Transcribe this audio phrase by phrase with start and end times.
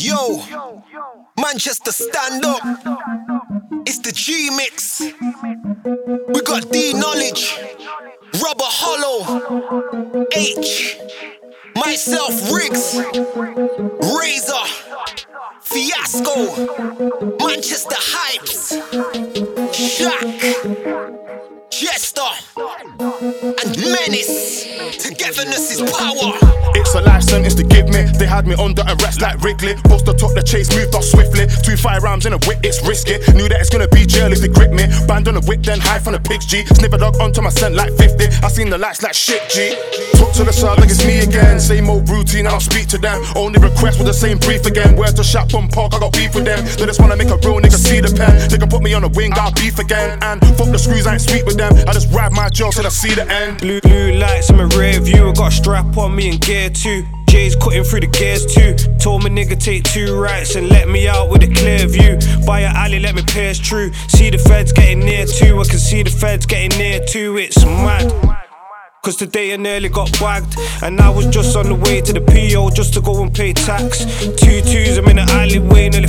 [0.00, 0.40] Yo,
[1.40, 2.60] Manchester stand up.
[3.84, 5.00] It's the G mix.
[5.00, 7.58] We got D knowledge,
[8.40, 9.24] Rubber Hollow,
[10.36, 10.98] Aitch,
[11.74, 12.94] myself Wrigz,
[14.14, 14.66] Razor,
[15.62, 16.36] Fiasco,
[17.44, 18.78] Manchester Hypes,
[19.74, 20.22] Shak,
[21.78, 22.22] Jester,
[22.58, 24.66] and Mennis.
[24.98, 26.34] Togetherness is power.
[26.74, 28.02] It's a life sentence to give me.
[28.18, 29.74] They had me under arrest like Wrigley.
[29.86, 31.46] Bust the top, the chase moved off swiftly.
[31.62, 33.22] Two firearms in a whip, it's risky.
[33.38, 34.90] Knew that it's gonna be jail if they grip me.
[35.06, 36.66] Band on a whip, then high from the pigs G.
[36.66, 38.26] Sniffer dog onto my scent like 50.
[38.42, 39.78] I seen the lights like shit G.
[40.18, 41.60] Talk to the side like it's me again.
[41.60, 43.22] Same old routine, I don't speak to them.
[43.36, 44.96] Only request with the same brief again.
[44.96, 46.58] Where to shop from park, I got beef with them.
[46.74, 48.34] They just wanna make a real nigga see the pen.
[48.50, 50.18] They can put me on a wing, I'll beef again.
[50.22, 51.67] And fuck the screws, I ain't sweet with them.
[51.86, 53.58] I just ride my jaw till I see the end.
[53.58, 55.30] Blue, blue lights in my rear view.
[55.30, 57.04] I got a strap on me and gear too.
[57.28, 58.74] J's cutting through the gears too.
[58.98, 62.18] Told my nigga take two rights and let me out with a clear view.
[62.46, 63.92] By a alley, let me pierce through.
[64.08, 65.60] See the feds getting near too.
[65.60, 67.36] I can see the feds getting near too.
[67.36, 68.10] It's mad.
[69.02, 70.56] Cause today I nearly got bagged.
[70.82, 73.52] And I was just on the way to the PO just to go and pay
[73.52, 74.04] tax.
[74.36, 75.60] Two twos, I'm in the nearly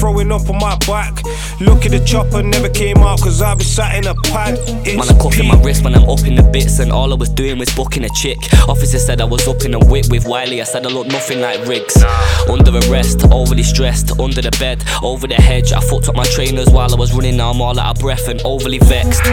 [0.00, 1.22] throwing up on my back.
[1.60, 4.56] Look at the chopper, never came out cause I be sat in a pad.
[4.86, 7.16] It's Man, I'm cuffing my wrist when I'm up in the bits, and all I
[7.16, 8.38] was doing was booking a chick.
[8.68, 10.60] Officer said I was up in a whip with Wiley.
[10.60, 12.02] I said I look nothing like Wrigz.
[12.48, 15.72] Under arrest, overly stressed, under the bed, over the hedge.
[15.72, 17.36] I fucked up my trainers while I was running.
[17.36, 19.26] Now I'm all out of breath and overly vexed.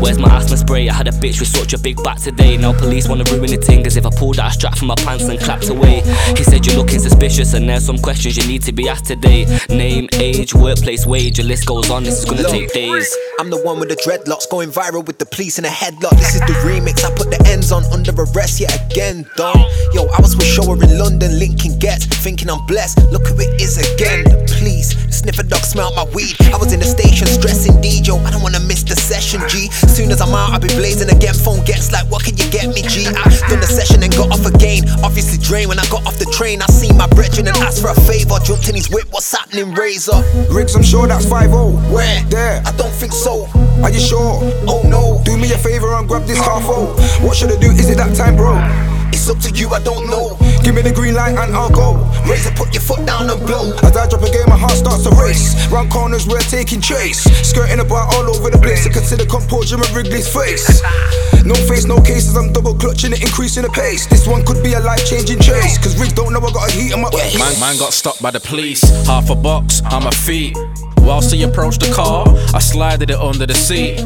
[0.00, 0.88] Where's my asthma spray?
[0.88, 2.56] I had a bitch with such a big back today.
[2.56, 4.94] Now police wanna ruin the thing as if I pulled out a strap from my
[4.96, 6.00] pants and clapped away.
[6.36, 9.44] He said you're looking suspicious, and there's some questions you need to be asked today.
[9.68, 12.04] Name, age, workplace, wage, the list goes on.
[12.04, 13.14] This is gonna take days.
[13.38, 16.16] I'm the one with the dreadlocks going viral with the police in a headlock.
[16.16, 17.04] This is the remix.
[17.04, 19.56] I put the ends on under arrest yet again, dog.
[19.92, 22.98] Yo, I was with Shower in London, Lincoln Gets, thinking I'm blessed.
[23.12, 24.24] Look who it is again.
[24.24, 26.34] The police, the sniffer dog smelled my weed.
[26.52, 28.16] I was in the station stressing DJ.
[28.24, 29.70] I don't wanna miss the session, G.
[29.86, 31.34] Soon as I'm out, I'll be blazing again.
[31.34, 33.06] Phone gets like, what can you get me, G?
[33.06, 34.55] I done the session and got off again.
[35.46, 36.60] Drained when I got off the train.
[36.60, 38.34] I seen my brethren and asked for a favor.
[38.42, 40.18] Jumped in his whip, what's happening, Razor?
[40.50, 41.70] Wrigz, I'm sure that's 5 0.
[41.94, 42.24] Where?
[42.24, 42.60] There.
[42.66, 43.46] I don't think so.
[43.84, 44.40] Are you sure?
[44.66, 45.22] Oh no.
[45.24, 46.96] Do me a favor and grab this car phone.
[46.98, 47.18] Oh.
[47.22, 47.70] What should I do?
[47.70, 48.95] Is it that time, bro?
[49.16, 50.36] It's up to you, I don't know.
[50.62, 51.96] Give me the green light and I'll go.
[52.28, 53.72] Razor, put your foot down and blow.
[53.80, 55.56] As I drop a game, my heart starts to race.
[55.72, 57.24] Round corners, we're taking chase.
[57.40, 58.86] Skirting about all over the place.
[58.86, 60.82] I consider composure in Wrigley's face.
[61.48, 62.36] No face, no cases.
[62.36, 64.04] I'm double clutching it, increasing the pace.
[64.04, 65.78] This one could be a life changing chase.
[65.78, 67.38] Cause Wrigz don't know I got a heat in my face.
[67.38, 68.84] Man, man got stopped by the police.
[69.06, 70.54] Half a box on my feet.
[71.06, 74.00] Whilst he approached the car, I slided it under the seat.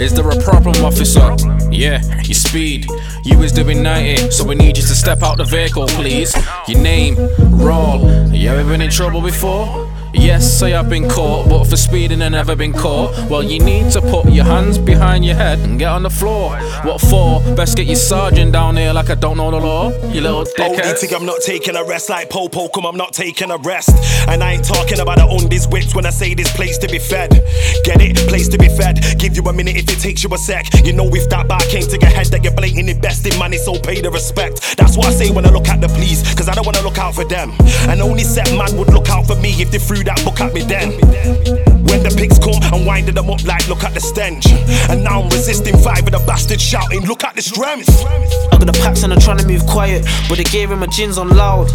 [0.00, 1.34] Is there a problem, officer?
[1.68, 2.86] Yeah, your speed.
[3.24, 6.32] You was doing 90, so we need you to step out the vehicle, please.
[6.68, 7.16] Your name,
[7.50, 8.08] roll.
[8.32, 9.83] You ever been in trouble before?
[10.14, 13.28] Yes, say I've been caught, but for speeding I never been caught.
[13.28, 16.56] Well, you need to put your hands behind your head and get on the floor.
[16.82, 17.40] What for?
[17.56, 19.90] Best get your sergeant down here like I don't know the law.
[20.08, 20.98] You little dickhead.
[20.98, 23.90] think I'm not taking a rest like Popo, come I'm not taking a rest.
[24.28, 26.88] And I ain't talking about the on these whips when I say this place to
[26.88, 27.30] be fed.
[27.84, 28.16] Get it?
[28.28, 29.00] Place to be fed.
[29.18, 30.66] Give you a minute if it takes you a sec.
[30.84, 33.78] You know if that bar came to your head that you're blatantly besting money, so
[33.78, 34.76] pay the respect.
[34.78, 36.98] That's what I say when I look at the police, cause I don't wanna look
[36.98, 37.52] out for them.
[37.88, 40.52] And only set man would look out for me if they threw that book at
[40.52, 41.83] me then.
[41.88, 44.46] When the pigs come, I'm winding them up like look at the stench.
[44.90, 47.88] And now I'm resisting five of the bastards shouting, look at the strength.
[48.52, 50.86] I got the packs and I'm trying to move quiet, but the gear in my
[50.86, 51.70] gins on loud.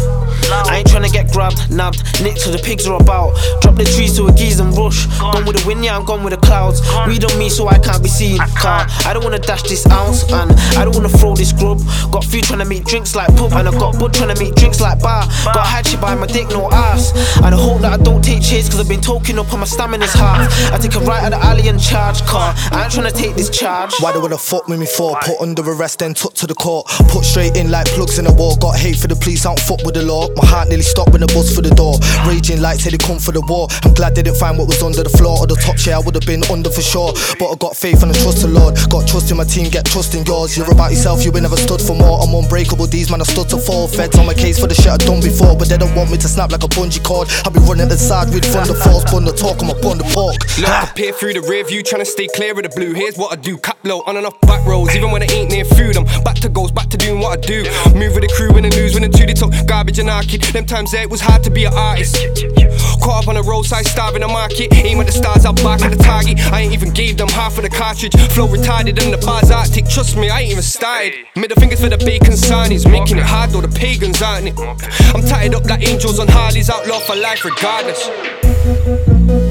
[0.66, 3.36] I ain't trying to get grabbed, nabbed, nicked till the pigs are about.
[3.62, 5.06] Drop the trees to a geese and rush.
[5.18, 6.80] Gone with the wind, yeah, I'm gone with the clouds.
[7.06, 8.38] Weed on me so I can't be seen.
[8.56, 11.80] Car, I don't wanna dash this ounce, and I don't wanna throw this grub.
[12.10, 14.54] Got food trying to make drinks like pub, and I got bud trying to make
[14.54, 15.26] drinks like bar.
[15.44, 17.12] Got had shit by my dick, no ass.
[17.44, 19.66] And I hope that I don't take chase, cause I've been talking up on my
[20.00, 20.72] stamina's half.
[20.72, 22.54] I take a right at the alley and charge car.
[22.72, 23.92] I ain't trying to take this charge.
[24.00, 25.16] Why they wanna fuck with me for?
[25.20, 26.86] Put under arrest, then took to the court.
[27.08, 28.56] Put straight in like plugs in a wall.
[28.56, 30.28] Got hate for the police, I don't fuck with the law.
[30.36, 31.98] My heart nearly stopped when the bus for the door.
[32.26, 33.68] Raging like said they come for the war.
[33.84, 35.96] I'm glad they didn't find what was under the floor or the top chair.
[35.96, 37.12] I would have been under for sure.
[37.38, 38.76] But I got faith and I trust the Lord.
[38.88, 40.56] Got trust in my team, get trust in yours.
[40.56, 42.22] You're about yourself, you ain't never stood for more.
[42.22, 43.88] I'm unbreakable, these man I stood to fall.
[43.88, 45.56] Feds on my case for the shit I done before.
[45.56, 47.28] But they don't want me to snap like a bungee cord.
[47.44, 50.38] I'll be running inside with thunder falls, bun the talk, I'm up on the park.
[50.58, 50.70] Look.
[50.70, 52.94] I peer through the rear view, trying to stay clear of the blue.
[52.94, 54.94] Here's what I do, cap low, on and off back roads.
[54.94, 57.40] Even when I ain't near food, I'm back to goals, back to doing what I
[57.40, 57.64] do.
[57.94, 60.42] Move with the crew in the news, when the two they talk garbage and arcade.
[60.42, 62.16] Them times there, it was hard to be an artist.
[63.02, 64.72] Caught up on the roadside, starving the market.
[64.72, 66.38] Aim at the stars, I'll bark at the target.
[66.52, 68.14] I ain't even gave them half of the cartridge.
[68.30, 71.14] Flow retarded in the bars Arctic, trust me, I ain't even started.
[71.36, 74.54] Middle fingers for the bacon signies, making it hard though the pagans aren't it.
[75.14, 79.49] I'm tied up like angels on Harleys, outlaw for life regardless.